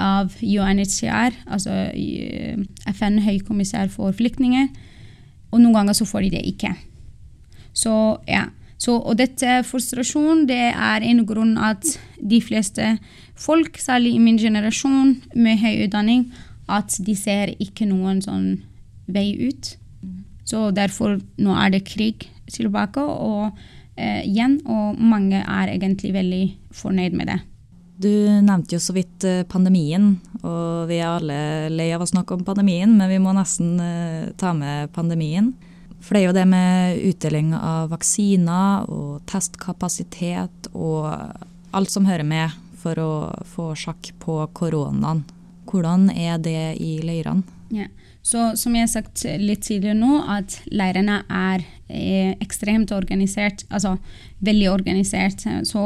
av 0.00 0.32
UNHCR, 0.42 1.36
altså 1.50 1.76
eh, 1.92 2.60
FN 2.90 3.20
høykommissær 3.24 3.92
for 3.92 4.16
flyktninger. 4.16 4.68
Og 5.50 5.60
noen 5.60 5.80
ganger 5.80 5.96
så 5.96 6.08
får 6.08 6.26
de 6.26 6.34
det 6.36 6.46
ikke. 6.52 6.74
Så, 7.72 7.94
ja. 8.28 8.48
Så, 8.80 8.94
og 8.96 9.18
dette 9.20 9.58
frustrasjon 9.68 10.46
det 10.48 10.70
er 10.72 11.04
en 11.04 11.24
grunn 11.28 11.58
at 11.60 11.84
de 12.16 12.40
fleste 12.40 12.94
folk, 13.36 13.76
særlig 13.80 14.14
i 14.16 14.22
min 14.22 14.38
generasjon 14.40 15.18
med 15.36 15.60
høy 15.60 15.84
utdanning, 15.84 16.30
at 16.70 16.96
de 17.04 17.16
ser 17.18 17.52
ikke 17.60 17.88
noen 17.90 18.22
sånn 18.24 18.48
vei 19.10 19.34
ut. 19.50 19.74
Så 20.48 20.70
derfor 20.74 21.18
nå 21.38 21.54
er 21.60 21.74
det 21.74 21.84
krig 21.88 22.26
tilbake 22.50 23.02
og 23.02 23.52
eh, 24.00 24.24
igjen, 24.24 24.58
og 24.66 24.98
mange 24.98 25.42
er 25.44 25.74
egentlig 25.74 26.14
veldig 26.16 26.44
fornøyd 26.74 27.16
med 27.18 27.30
det. 27.30 27.40
Du 28.00 28.08
nevnte 28.08 28.78
jo 28.78 28.80
så 28.80 28.94
vidt 28.96 29.26
eh, 29.28 29.42
pandemien, 29.44 30.14
og 30.40 30.88
vi 30.88 31.02
er 31.02 31.10
alle 31.18 31.40
lei 31.68 31.90
av 31.92 32.00
å 32.00 32.08
snakke 32.08 32.38
om 32.38 32.46
pandemien, 32.46 32.94
men 32.96 33.12
vi 33.12 33.20
må 33.20 33.34
nesten 33.36 33.74
eh, 33.84 34.30
ta 34.40 34.54
med 34.56 34.88
pandemien. 34.96 35.52
For 36.00 36.16
det 36.16 36.22
er 36.22 36.26
jo 36.28 36.36
det 36.36 36.46
med 36.48 37.00
utdeling 37.10 37.52
av 37.54 37.90
vaksiner 37.92 38.88
og 38.90 39.20
testkapasitet 39.30 40.70
og 40.72 41.06
alt 41.76 41.92
som 41.92 42.08
hører 42.08 42.26
med 42.26 42.56
for 42.80 42.98
å 42.98 43.12
få 43.52 43.70
sjakk 43.78 44.12
på 44.22 44.40
koronaen. 44.56 45.22
Hvordan 45.70 46.08
er 46.10 46.40
det 46.42 46.74
i 46.82 46.98
leirene? 47.04 47.44
Ja. 47.70 47.86
Så 48.26 48.50
som 48.58 48.74
jeg 48.76 48.84
har 48.84 48.92
sagt 48.92 49.22
litt 49.40 49.62
tidligere 49.64 49.96
nå, 49.96 50.18
at 50.28 50.58
leirene 50.68 51.22
er 51.24 51.62
eh, 51.88 52.34
ekstremt 52.42 52.92
organisert. 52.92 53.64
Altså 53.70 53.94
veldig 54.44 54.68
organisert. 54.72 55.46
Så, 55.68 55.84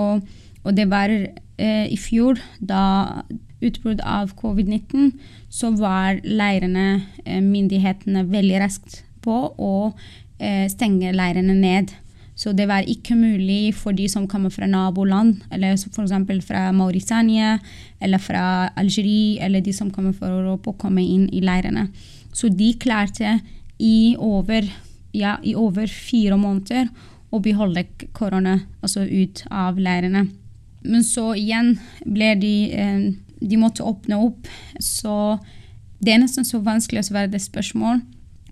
og 0.65 0.75
det 0.75 0.89
var 0.91 1.13
eh, 1.13 1.87
i 1.87 1.99
fjor, 2.01 2.41
da 2.59 3.23
utbrudd 3.65 4.03
av 4.05 4.35
covid-19, 4.39 5.13
så 5.53 5.71
var 5.79 6.19
leirene, 6.27 7.05
eh, 7.25 7.41
myndighetene, 7.45 8.27
veldig 8.33 8.61
raskt 8.65 9.03
på 9.25 9.37
å 9.57 9.75
eh, 10.39 10.67
stenge 10.73 11.15
leirene 11.17 11.57
ned. 11.57 11.95
Så 12.35 12.51
det 12.53 12.67
var 12.67 12.87
ikke 12.91 13.15
mulig 13.15 13.75
for 13.79 13.95
de 13.95 14.09
som 14.11 14.27
kommer 14.31 14.51
fra 14.51 14.67
naboland, 14.67 15.45
eller 15.55 15.77
f.eks. 15.79 16.47
fra 16.47 16.67
Mauritania 16.75 17.59
eller 18.01 18.19
fra 18.19 18.71
Algerie, 18.77 19.39
eller 19.41 19.63
de 19.63 19.73
som 19.73 19.91
kommer 19.91 20.13
fra 20.13 20.33
Europa, 20.33 20.71
å 20.73 20.79
komme 20.79 21.03
inn 21.03 21.29
i 21.31 21.43
leirene. 21.45 21.87
Så 22.35 22.51
de 22.51 22.73
klarte 22.75 23.39
i 23.79 24.17
over, 24.19 24.67
ja, 25.15 25.37
i 25.43 25.55
over 25.55 25.87
fire 25.87 26.37
måneder 26.37 26.91
å 27.31 27.39
beholde 27.43 27.87
korona 28.15 28.59
altså 28.83 29.07
ut 29.07 29.45
av 29.51 29.79
leirene. 29.79 30.27
Men 30.85 31.07
så 31.07 31.33
igjen 31.39 31.77
ble 32.05 32.35
de 32.37 32.57
eh, 32.77 33.13
De 33.45 33.59
måtte 33.61 33.85
åpne 33.85 34.17
opp. 34.25 34.47
Så 34.81 35.37
det 36.01 36.15
er 36.15 36.21
nesten 36.23 36.47
så 36.49 36.63
vanskelig 36.65 37.03
å 37.03 37.09
svare 37.11 37.29
det 37.29 37.43
spørsmål, 37.45 37.99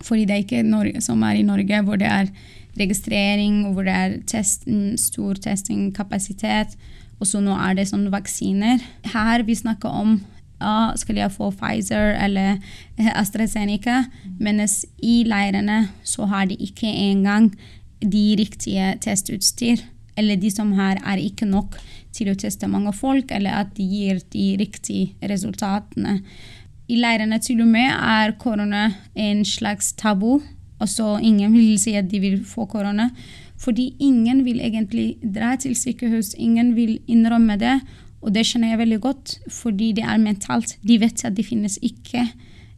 fordi 0.03 0.27
det 0.29 0.35
er 0.35 0.45
ikke 0.45 0.67
Norge, 0.67 1.01
som 1.05 1.23
er 1.27 1.39
i 1.39 1.47
Norge, 1.47 1.83
hvor 1.87 2.01
det 2.01 2.09
er 2.11 2.33
registrering, 2.79 3.73
hvor 3.73 3.87
det 3.87 3.95
er 3.95 4.19
test, 4.27 4.67
stor 5.01 5.35
testingkapasitet. 5.35 6.77
Og 7.21 7.29
så 7.29 7.41
nå 7.43 7.55
er 7.55 7.77
det 7.79 7.89
sånn 7.91 8.09
vaksiner. 8.13 8.83
Her 9.13 9.45
vi 9.47 9.57
snakker 9.59 9.93
om 9.93 10.17
ja, 10.63 10.93
skal 10.99 11.19
jeg 11.19 11.35
få 11.35 11.51
Pfizer 11.59 12.15
eller 12.23 12.59
AstraZeneca, 13.23 14.05
mens 14.39 14.83
i 15.03 15.23
leirene 15.27 15.89
så 16.07 16.29
har 16.31 16.49
de 16.51 16.59
ikke 16.59 16.87
engang 16.87 17.51
de 18.03 18.27
riktige 18.39 18.95
testutstyr. 19.03 19.83
Eller 20.19 20.37
de 20.37 20.51
som 20.53 20.75
her 20.77 21.01
er 21.09 21.23
ikke 21.23 21.49
nok 21.49 21.79
til 22.13 22.29
å 22.33 22.37
teste 22.39 22.69
mange 22.69 22.93
folk, 22.95 23.31
eller 23.33 23.63
at 23.63 23.73
de 23.79 23.87
gir 23.89 24.21
de 24.35 24.49
riktige 24.61 25.31
resultatene. 25.31 26.21
I 26.91 26.99
leirene 26.99 27.39
til 27.43 27.63
og 27.63 27.71
med 27.71 27.91
er 27.93 28.35
korona 28.41 28.89
en 29.15 29.45
slags 29.45 29.93
tabu. 29.99 30.41
Altså 30.83 31.19
ingen 31.23 31.55
vil 31.55 31.79
si 31.79 31.95
at 31.95 32.11
de 32.11 32.21
vil 32.21 32.41
få 32.45 32.67
korona. 32.67 33.11
Fordi 33.63 33.93
ingen 34.03 34.45
vil 34.45 34.61
egentlig 34.61 35.17
dra 35.23 35.55
til 35.57 35.77
sykehus. 35.79 36.35
Ingen 36.39 36.75
vil 36.77 36.99
innrømme 37.07 37.57
det. 37.61 37.77
Og 38.23 38.35
det 38.35 38.45
skjønner 38.47 38.73
jeg 38.73 38.79
veldig 38.79 39.01
godt, 39.03 39.35
fordi 39.51 39.93
det 39.99 40.05
er 40.07 40.19
mentalt. 40.23 40.77
De 40.87 40.99
vet 41.03 41.25
at 41.27 41.35
det 41.35 41.47
finnes 41.47 41.79
ikke 41.83 42.23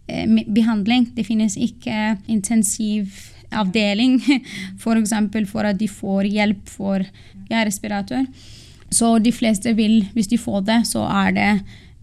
eh, 0.09 0.45
behandling. 0.57 1.11
Det 1.17 1.27
finnes 1.27 1.57
ikke 1.57 2.17
intensivavdeling 2.33 4.21
f.eks. 4.25 5.13
For, 5.33 5.47
for 5.53 5.69
at 5.69 5.81
de 5.81 5.89
får 5.89 6.29
hjelp 6.33 6.69
for 6.69 7.05
ja, 7.51 7.65
respirator. 7.65 8.25
Så 8.91 9.19
de 9.19 9.33
fleste 9.33 9.75
vil, 9.77 10.05
hvis 10.15 10.31
de 10.31 10.39
får 10.39 10.65
det, 10.69 10.81
så 10.89 11.05
er 11.09 11.31
det 11.37 11.51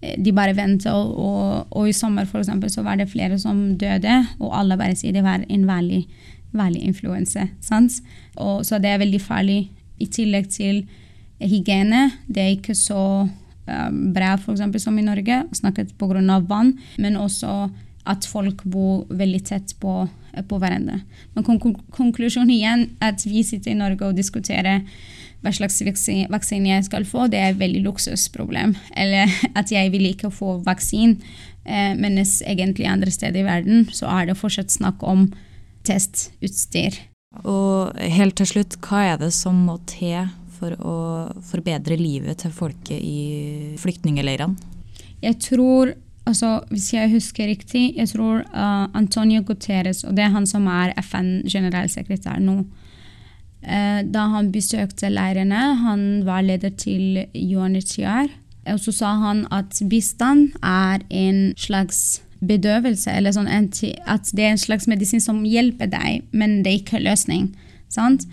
de 0.02 0.34
bare 0.34 0.56
venter. 0.58 0.94
Og, 0.94 1.68
og, 1.70 1.90
i 1.90 1.96
sommer 1.96 2.26
for 2.30 2.42
eksempel, 2.42 2.72
så 2.74 2.84
var 2.86 3.00
det 3.00 3.10
flere 3.12 3.40
som 3.42 3.78
døde, 3.78 4.22
og 4.40 4.56
alle 4.58 4.80
bare 4.80 4.98
sier 4.98 5.16
det 5.16 5.26
var 5.26 5.46
en 5.48 5.68
vanlig, 5.70 6.06
vanlig 6.52 6.84
influense. 6.88 7.48
Så 7.62 8.82
det 8.82 8.92
er 8.92 9.04
veldig 9.04 9.22
farlig. 9.22 9.62
I 10.02 10.08
tillegg 10.10 10.50
til 10.50 10.82
hygiene. 11.42 12.08
Det 12.26 12.42
er 12.42 12.56
ikke 12.56 12.74
så 12.78 13.28
um, 13.28 14.00
bra 14.16 14.34
for 14.42 14.56
eksempel, 14.56 14.82
som 14.82 14.98
i 14.98 15.06
Norge, 15.06 15.44
snakket 15.54 15.94
pga. 16.00 16.40
vann, 16.50 16.78
men 16.98 17.16
også 17.18 17.70
at 18.10 18.26
folk 18.26 18.64
bor 18.66 19.06
veldig 19.14 19.44
tett 19.46 19.76
på, 19.80 20.08
på 20.50 20.58
hverandre. 20.58 21.02
Men 21.36 21.46
konklusjonen 21.46 22.50
igjen 22.50 22.88
er 23.00 23.14
at 23.14 23.26
vi 23.26 23.44
sitter 23.46 23.76
i 23.76 23.78
Norge 23.78 24.08
og 24.08 24.18
diskuterer 24.18 24.82
hva 25.42 25.54
slags 25.54 25.82
vaksine 25.82 26.70
jeg 26.70 26.86
skal 26.86 27.06
få, 27.08 27.26
det 27.32 27.40
er 27.40 27.54
et 27.54 27.62
veldig 27.62 27.82
luksusproblem. 27.88 28.76
Eller 28.98 29.32
at 29.60 29.72
jeg 29.74 29.92
vil 29.94 30.12
ikke 30.12 30.32
få 30.34 30.60
vaksine. 30.66 31.18
Eh, 31.66 31.94
mens 31.98 32.40
egentlig 32.42 32.90
andre 32.90 33.12
steder 33.14 33.44
i 33.44 33.46
verden 33.46 33.88
så 33.94 34.10
er 34.10 34.30
det 34.30 34.40
fortsatt 34.40 34.74
snakk 34.74 35.04
om 35.06 35.28
testutstyr. 35.86 36.98
Og 37.48 37.98
helt 37.98 38.36
til 38.38 38.50
slutt, 38.50 38.78
hva 38.84 39.06
er 39.14 39.20
det 39.22 39.32
som 39.36 39.60
må 39.68 39.78
til 39.90 40.30
for 40.62 40.76
å 40.78 40.96
forbedre 41.48 41.98
livet 41.98 42.44
til 42.44 42.54
folket 42.54 43.00
i 43.00 43.78
flyktningleirene? 43.82 44.70
Jeg 45.22 45.38
tror, 45.42 45.94
altså, 46.26 46.60
hvis 46.74 46.92
jeg 46.94 47.14
husker 47.14 47.50
riktig, 47.50 47.84
jeg 47.98 48.10
tror 48.10 48.42
uh, 48.50 48.90
Antonio 48.98 49.44
Guterres, 49.46 50.04
og 50.04 50.18
det 50.18 50.26
er 50.26 50.34
han 50.34 50.48
som 50.50 50.66
er 50.70 50.94
FN-generalsekretær 51.02 52.42
nå, 52.42 52.64
da 53.62 54.24
han 54.34 54.48
besøkte 54.50 55.12
leirene, 55.14 55.60
han 55.78 56.02
var 56.26 56.42
leder 56.42 56.72
til 56.74 57.28
UNHCR, 57.38 58.32
og 58.74 58.80
så 58.82 58.94
sa 58.94 59.12
han 59.22 59.44
at 59.54 59.78
bistand 59.90 60.56
er 60.66 61.04
en 61.10 61.52
slags 61.58 62.22
bedøvelse, 62.42 63.14
eller 63.14 63.34
sånn 63.36 63.50
at 63.50 64.32
det 64.34 64.46
er 64.46 64.56
en 64.56 64.62
slags 64.62 64.88
medisin 64.90 65.22
som 65.22 65.44
hjelper 65.46 65.92
deg, 65.92 66.26
men 66.34 66.62
det 66.66 66.72
er 66.72 66.80
ikke 66.82 67.04
løsning. 67.04 67.52
Sant? 67.92 68.26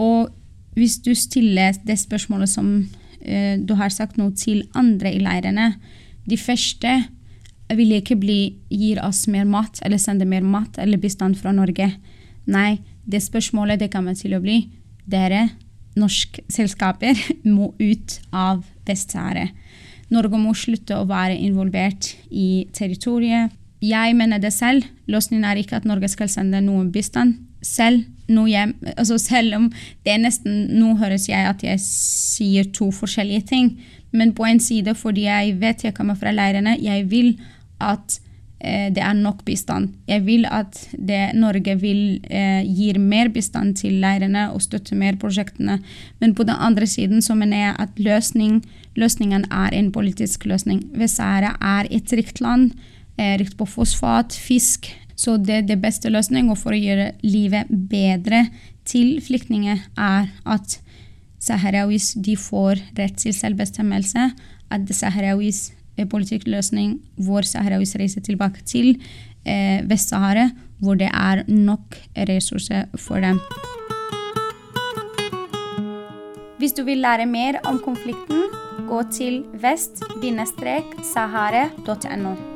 Og 0.00 0.32
hvis 0.74 0.98
du 1.04 1.12
stiller 1.14 1.76
det 1.86 1.98
spørsmålet 2.02 2.50
som 2.50 2.70
uh, 2.82 3.54
du 3.58 3.74
har 3.78 3.94
sagt 3.94 4.18
nå, 4.18 4.32
til 4.38 4.64
andre 4.74 5.14
i 5.14 5.20
leirene 5.22 5.74
De 6.26 6.38
første 6.40 6.90
vil 7.74 7.92
ikke 7.96 8.16
bli 8.16 8.38
gir 8.72 8.98
oss 9.04 9.26
mer 9.30 9.44
mat 9.48 9.78
eller 9.84 10.00
sende 10.00 10.26
mer 10.28 10.42
mat 10.44 10.78
eller 10.80 11.00
bistand 11.00 11.36
fra 11.36 11.52
Norge. 11.52 11.90
Nei, 12.48 12.78
det 13.04 13.22
spørsmålet 13.24 13.82
det 13.82 13.92
kommer 13.92 14.16
til 14.18 14.36
å 14.36 14.42
bli 14.42 14.62
dere, 15.10 15.48
norske 15.98 16.42
selskaper, 16.50 17.18
må 17.56 17.72
ut 17.78 18.18
av 18.32 18.64
Vest-Sahara. 18.88 19.48
Norge 20.12 20.38
må 20.38 20.52
slutte 20.56 20.98
å 20.98 21.08
være 21.08 21.36
involvert 21.40 22.12
i 22.30 22.66
territoriet. 22.76 23.52
Jeg 23.84 24.16
mener 24.16 24.40
det 24.40 24.52
selv. 24.54 24.86
Løsningen 25.10 25.44
er 25.48 25.60
ikke 25.60 25.78
at 25.80 25.88
Norge 25.88 26.08
skal 26.12 26.30
sende 26.32 26.62
noen 26.64 26.90
bistand. 26.92 27.40
Selv, 27.64 28.04
hjem, 28.28 28.74
altså 28.92 29.16
selv 29.20 29.56
om 29.56 29.70
det 30.04 30.18
nesten 30.20 30.66
Nå 30.76 30.90
høres 31.00 31.30
jeg 31.30 31.48
at 31.48 31.62
jeg 31.64 31.80
sier 31.80 32.68
to 32.76 32.90
forskjellige 32.92 33.46
ting. 33.48 33.70
Men 34.12 34.34
på 34.36 34.46
en 34.46 34.60
side, 34.60 34.94
fordi 34.94 35.26
jeg 35.26 35.56
vet 35.60 35.84
jeg 35.84 35.96
kommer 35.96 36.16
fra 36.16 36.32
leirene, 36.32 36.76
jeg 36.80 37.08
vil 37.10 37.34
at 37.82 38.20
det 38.94 39.02
er 39.02 39.16
nok 39.18 39.42
bistand. 39.44 39.92
Jeg 40.08 40.24
vil 40.24 40.46
at 40.48 40.78
det, 40.96 41.34
Norge 41.36 41.76
vil 41.80 42.20
eh, 42.30 42.64
gi 42.64 42.92
mer 42.98 43.28
bistand 43.34 43.76
til 43.80 43.98
leirene 44.02 44.46
og 44.54 44.62
støtte 44.64 44.96
mer 44.96 45.18
prosjektene. 45.20 45.78
Men 46.20 46.34
på 46.34 46.46
den 46.48 46.56
andre 46.56 46.86
siden 46.88 47.22
så 47.22 47.36
mener 47.36 47.60
jeg 47.60 47.76
at 47.84 48.00
løsning, 48.00 48.62
løsningen 48.96 49.46
er 49.52 49.76
en 49.76 49.92
politisk 49.92 50.46
løsning. 50.48 50.82
Vest-Sahara 50.96 51.54
er 51.60 51.90
et 51.92 52.12
rikt 52.16 52.40
land, 52.40 52.72
eh, 53.18 53.36
rikt 53.40 53.58
på 53.60 53.68
fosfat, 53.68 54.32
fisk. 54.32 54.90
Så 55.16 55.36
det 55.38 55.66
det 55.68 55.78
beste 55.82 56.10
løsningen 56.10 56.56
for 56.56 56.74
å 56.74 56.80
gjøre 56.80 57.12
livet 57.22 57.68
bedre 57.70 58.48
til 58.84 59.20
flyktninger, 59.22 59.78
er 59.96 60.28
at 60.44 60.80
saharawis 61.40 62.14
får 62.40 62.80
rett 62.98 63.16
til 63.20 63.32
selvbestemmelse. 63.32 64.32
At 64.72 64.88
saharawis 64.90 65.70
Eh, 65.70 65.83
politikkløsning 66.10 66.90
hvor 67.26 67.42
sahrawis 67.46 67.94
reiser 68.00 68.22
tilbake 68.24 68.60
til 68.66 68.86
eh, 69.46 69.80
Vest-Sahara, 69.88 70.46
hvor 70.82 70.94
det 70.98 71.10
er 71.12 71.44
nok 71.48 71.96
ressurser 72.28 72.82
for 72.98 73.16
dem. 73.22 73.38
Hvis 76.58 76.72
du 76.72 76.84
vil 76.86 76.98
lære 77.04 77.26
mer 77.26 77.54
om 77.68 77.78
konflikten, 77.84 78.42
gå 78.88 79.02
til 79.12 79.44
vest-sahara.no. 79.60 82.53